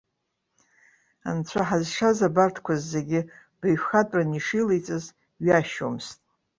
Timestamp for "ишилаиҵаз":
4.39-5.05